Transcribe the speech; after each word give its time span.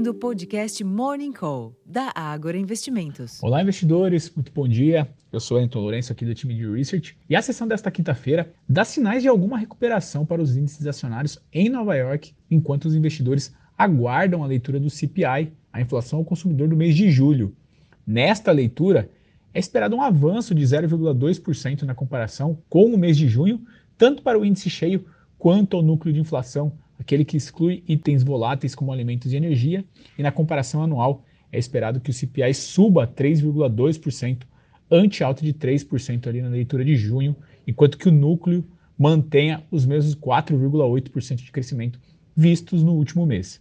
ouvindo 0.00 0.12
o 0.12 0.14
podcast 0.14 0.82
Morning 0.82 1.30
Call, 1.30 1.76
da 1.84 2.10
Ágora 2.14 2.56
Investimentos. 2.56 3.38
Olá, 3.42 3.60
investidores, 3.60 4.32
muito 4.34 4.50
bom 4.50 4.66
dia. 4.66 5.06
Eu 5.30 5.38
sou 5.38 5.58
Anton 5.58 5.78
Lourenço, 5.78 6.10
aqui 6.10 6.24
do 6.24 6.34
time 6.34 6.54
de 6.54 6.66
Research. 6.66 7.18
E 7.28 7.36
a 7.36 7.42
sessão 7.42 7.68
desta 7.68 7.90
quinta-feira 7.90 8.50
dá 8.66 8.82
sinais 8.82 9.20
de 9.20 9.28
alguma 9.28 9.58
recuperação 9.58 10.24
para 10.24 10.40
os 10.40 10.56
índices 10.56 10.86
acionários 10.86 11.38
em 11.52 11.68
Nova 11.68 11.94
York, 11.94 12.32
enquanto 12.50 12.86
os 12.86 12.94
investidores 12.94 13.54
aguardam 13.76 14.42
a 14.42 14.46
leitura 14.46 14.80
do 14.80 14.88
CPI, 14.88 15.52
a 15.70 15.80
inflação 15.82 16.20
ao 16.20 16.24
consumidor 16.24 16.66
do 16.66 16.76
mês 16.76 16.96
de 16.96 17.10
julho. 17.10 17.54
Nesta 18.06 18.52
leitura, 18.52 19.10
é 19.52 19.58
esperado 19.58 19.94
um 19.94 20.00
avanço 20.00 20.54
de 20.54 20.64
0,2% 20.64 21.82
na 21.82 21.94
comparação 21.94 22.56
com 22.70 22.86
o 22.86 22.96
mês 22.96 23.18
de 23.18 23.28
junho, 23.28 23.60
tanto 23.98 24.22
para 24.22 24.38
o 24.38 24.46
índice 24.46 24.70
cheio 24.70 25.04
quanto 25.36 25.76
ao 25.76 25.82
núcleo 25.82 26.14
de 26.14 26.20
inflação, 26.20 26.72
aquele 27.10 27.24
que 27.24 27.36
exclui 27.36 27.82
itens 27.88 28.22
voláteis 28.22 28.72
como 28.72 28.92
alimentos 28.92 29.32
e 29.32 29.36
energia, 29.36 29.84
e 30.16 30.22
na 30.22 30.30
comparação 30.30 30.84
anual 30.84 31.24
é 31.50 31.58
esperado 31.58 31.98
que 31.98 32.10
o 32.10 32.14
CPI 32.14 32.54
suba 32.54 33.04
3,2%, 33.04 34.42
ante 34.88 35.24
alta 35.24 35.42
de 35.42 35.52
3% 35.52 36.28
ali 36.28 36.40
na 36.40 36.48
leitura 36.48 36.84
de 36.84 36.94
junho, 36.94 37.34
enquanto 37.66 37.98
que 37.98 38.08
o 38.08 38.12
núcleo 38.12 38.64
mantenha 38.96 39.64
os 39.72 39.84
mesmos 39.84 40.14
4,8% 40.14 41.36
de 41.36 41.50
crescimento 41.50 42.00
vistos 42.36 42.84
no 42.84 42.92
último 42.92 43.26
mês. 43.26 43.60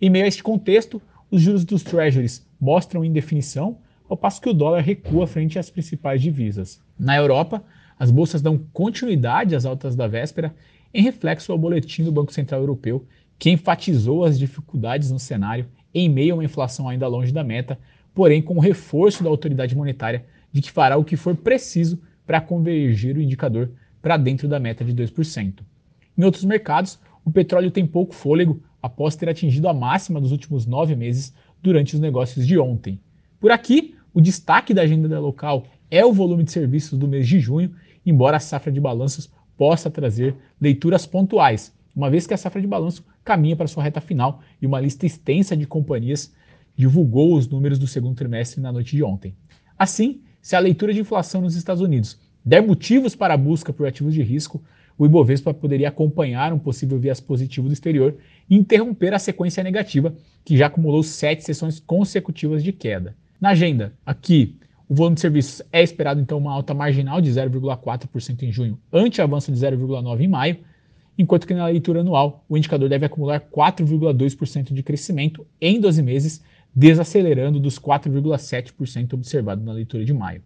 Em 0.00 0.08
meio 0.08 0.24
a 0.24 0.28
este 0.28 0.42
contexto, 0.42 1.02
os 1.30 1.42
juros 1.42 1.64
dos 1.64 1.82
treasuries 1.82 2.46
mostram 2.60 3.04
indefinição, 3.04 3.78
ao 4.08 4.16
passo 4.16 4.40
que 4.40 4.48
o 4.48 4.54
dólar 4.54 4.82
recua 4.82 5.26
frente 5.26 5.58
às 5.58 5.68
principais 5.68 6.22
divisas. 6.22 6.80
Na 6.96 7.16
Europa, 7.16 7.64
as 7.98 8.10
bolsas 8.10 8.40
dão 8.40 8.58
continuidade 8.72 9.56
às 9.56 9.64
altas 9.64 9.96
da 9.96 10.06
véspera 10.06 10.54
em 10.94 11.02
reflexo 11.02 11.50
ao 11.50 11.58
boletim 11.58 12.04
do 12.04 12.12
Banco 12.12 12.32
Central 12.32 12.60
Europeu, 12.60 13.04
que 13.36 13.50
enfatizou 13.50 14.24
as 14.24 14.38
dificuldades 14.38 15.10
no 15.10 15.18
cenário 15.18 15.66
em 15.92 16.08
meio 16.08 16.32
a 16.32 16.36
uma 16.36 16.44
inflação 16.44 16.88
ainda 16.88 17.08
longe 17.08 17.32
da 17.32 17.42
meta, 17.42 17.78
porém 18.14 18.40
com 18.40 18.56
o 18.56 18.60
reforço 18.60 19.24
da 19.24 19.28
autoridade 19.28 19.76
monetária 19.76 20.24
de 20.52 20.62
que 20.62 20.70
fará 20.70 20.96
o 20.96 21.04
que 21.04 21.16
for 21.16 21.36
preciso 21.36 22.00
para 22.24 22.40
convergir 22.40 23.16
o 23.16 23.20
indicador 23.20 23.72
para 24.00 24.16
dentro 24.16 24.46
da 24.46 24.60
meta 24.60 24.84
de 24.84 24.94
2%. 24.94 25.60
Em 26.16 26.24
outros 26.24 26.44
mercados, 26.44 26.98
o 27.24 27.30
petróleo 27.30 27.72
tem 27.72 27.84
pouco 27.84 28.14
fôlego 28.14 28.62
após 28.80 29.16
ter 29.16 29.28
atingido 29.28 29.68
a 29.68 29.74
máxima 29.74 30.20
dos 30.20 30.30
últimos 30.30 30.64
nove 30.64 30.94
meses 30.94 31.34
durante 31.60 31.94
os 31.94 32.00
negócios 32.00 32.46
de 32.46 32.56
ontem. 32.58 33.00
Por 33.40 33.50
aqui, 33.50 33.96
o 34.12 34.20
destaque 34.20 34.72
da 34.72 34.82
agenda 34.82 35.18
local 35.18 35.64
é 35.90 36.04
o 36.04 36.12
volume 36.12 36.44
de 36.44 36.52
serviços 36.52 36.98
do 36.98 37.08
mês 37.08 37.26
de 37.26 37.40
junho, 37.40 37.72
embora 38.06 38.36
a 38.36 38.40
safra 38.40 38.70
de 38.70 38.80
balanços 38.80 39.30
possa 39.56 39.90
trazer 39.90 40.34
leituras 40.60 41.06
pontuais, 41.06 41.72
uma 41.94 42.10
vez 42.10 42.26
que 42.26 42.34
a 42.34 42.36
safra 42.36 42.60
de 42.60 42.66
balanço 42.66 43.04
caminha 43.24 43.56
para 43.56 43.68
sua 43.68 43.82
reta 43.82 44.00
final 44.00 44.42
e 44.60 44.66
uma 44.66 44.80
lista 44.80 45.06
extensa 45.06 45.56
de 45.56 45.66
companhias 45.66 46.32
divulgou 46.76 47.34
os 47.34 47.48
números 47.48 47.78
do 47.78 47.86
segundo 47.86 48.16
trimestre 48.16 48.60
na 48.60 48.72
noite 48.72 48.96
de 48.96 49.02
ontem. 49.02 49.34
Assim, 49.78 50.20
se 50.42 50.56
a 50.56 50.58
leitura 50.58 50.92
de 50.92 51.00
inflação 51.00 51.40
nos 51.40 51.54
Estados 51.54 51.82
Unidos 51.82 52.18
der 52.44 52.62
motivos 52.62 53.14
para 53.16 53.34
a 53.34 53.38
busca 53.38 53.72
por 53.72 53.86
ativos 53.86 54.12
de 54.12 54.22
risco, 54.22 54.62
o 54.98 55.06
Ibovespa 55.06 55.54
poderia 55.54 55.88
acompanhar 55.88 56.52
um 56.52 56.58
possível 56.58 56.98
viés 56.98 57.20
positivo 57.20 57.68
do 57.68 57.72
exterior 57.72 58.16
e 58.48 58.54
interromper 58.54 59.14
a 59.14 59.18
sequência 59.18 59.62
negativa, 59.62 60.14
que 60.44 60.56
já 60.56 60.66
acumulou 60.66 61.02
sete 61.02 61.42
sessões 61.42 61.80
consecutivas 61.80 62.62
de 62.62 62.72
queda. 62.72 63.16
Na 63.40 63.50
agenda, 63.50 63.92
aqui, 64.04 64.56
o 64.88 64.94
volume 64.94 65.14
de 65.14 65.20
serviços 65.20 65.62
é 65.72 65.82
esperado 65.82 66.20
então 66.20 66.38
uma 66.38 66.52
alta 66.52 66.74
marginal 66.74 67.20
de 67.20 67.30
0,4% 67.30 68.42
em 68.42 68.52
junho, 68.52 68.78
ante 68.92 69.22
avanço 69.22 69.50
de 69.50 69.58
0,9% 69.58 70.20
em 70.20 70.28
maio, 70.28 70.58
enquanto 71.18 71.46
que 71.46 71.54
na 71.54 71.66
leitura 71.66 72.00
anual 72.00 72.44
o 72.48 72.56
indicador 72.56 72.88
deve 72.88 73.06
acumular 73.06 73.40
4,2% 73.40 74.72
de 74.72 74.82
crescimento 74.82 75.46
em 75.60 75.80
12 75.80 76.02
meses, 76.02 76.44
desacelerando 76.74 77.58
dos 77.58 77.78
4,7% 77.78 79.14
observado 79.14 79.62
na 79.62 79.72
leitura 79.72 80.04
de 80.04 80.12
maio. 80.12 80.42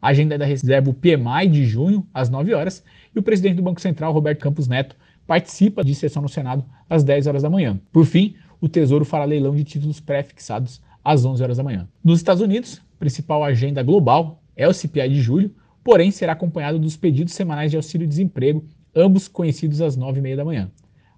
A 0.00 0.08
agenda 0.08 0.34
ainda 0.34 0.44
reserva 0.44 0.90
o 0.90 0.94
PMI 0.94 1.48
de 1.48 1.64
junho, 1.64 2.06
às 2.12 2.28
9 2.28 2.52
horas, 2.52 2.84
e 3.14 3.18
o 3.18 3.22
presidente 3.22 3.56
do 3.56 3.62
Banco 3.62 3.80
Central, 3.80 4.12
Roberto 4.12 4.40
Campos 4.40 4.68
Neto, 4.68 4.96
participa 5.26 5.84
de 5.84 5.94
sessão 5.94 6.22
no 6.22 6.28
Senado 6.28 6.64
às 6.90 7.04
10 7.04 7.28
horas 7.28 7.42
da 7.42 7.50
manhã. 7.50 7.80
Por 7.92 8.04
fim, 8.04 8.34
o 8.60 8.68
Tesouro 8.68 9.04
fará 9.04 9.24
leilão 9.24 9.54
de 9.54 9.64
títulos 9.64 10.00
pré-fixados 10.00 10.80
às 11.04 11.24
11 11.24 11.42
horas 11.42 11.56
da 11.56 11.62
manhã. 11.62 11.88
Nos 12.02 12.18
Estados 12.18 12.42
Unidos, 12.42 12.82
principal 13.02 13.42
agenda 13.42 13.82
global 13.82 14.40
é 14.56 14.68
o 14.68 14.72
CPI 14.72 15.08
de 15.08 15.20
julho, 15.20 15.52
porém 15.82 16.12
será 16.12 16.34
acompanhado 16.34 16.78
dos 16.78 16.96
pedidos 16.96 17.34
semanais 17.34 17.68
de 17.68 17.76
auxílio-desemprego, 17.76 18.64
ambos 18.94 19.26
conhecidos 19.26 19.80
às 19.80 19.98
9h30 19.98 20.36
da 20.36 20.44
manhã. 20.44 20.70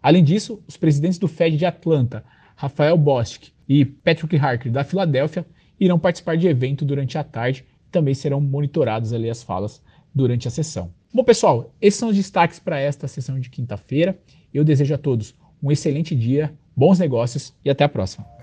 Além 0.03 0.25
disso, 0.25 0.63
os 0.67 0.79
presidentes 0.79 1.19
do 1.19 1.29
Fed 1.29 1.59
de 1.59 1.67
Atlanta, 1.67 2.25
Rafael 2.57 2.97
Bostic 2.97 3.53
e 3.69 3.85
Patrick 3.85 4.35
Harker 4.35 4.73
da 4.73 4.83
Filadélfia, 4.83 5.45
irão 5.79 5.99
participar 5.99 6.39
de 6.39 6.49
evento 6.49 6.87
durante 6.87 7.19
a 7.19 7.25
tarde 7.25 7.67
e 7.87 7.91
também 7.91 8.15
serão 8.15 8.41
monitorados 8.41 9.13
ali 9.13 9.29
as 9.29 9.43
falas 9.43 9.83
durante 10.15 10.49
a 10.49 10.51
sessão. 10.51 10.91
Bom, 11.13 11.23
pessoal, 11.23 11.71
esses 11.83 12.01
são 12.01 12.09
os 12.09 12.17
destaques 12.17 12.59
para 12.59 12.79
esta 12.79 13.07
sessão 13.07 13.39
de 13.39 13.51
quinta-feira. 13.51 14.19
Eu 14.55 14.65
desejo 14.65 14.95
a 14.95 14.99
todos 14.99 15.35
um 15.63 15.71
excelente 15.71 16.17
dia, 16.17 16.55
bons 16.75 16.99
negócios 16.99 17.53
e 17.63 17.69
até 17.69 17.85
a 17.85 17.89
próxima. 17.91 18.34